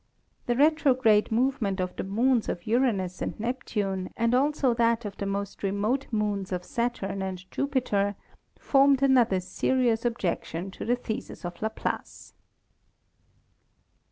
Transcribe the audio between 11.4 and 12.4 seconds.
of Laplace.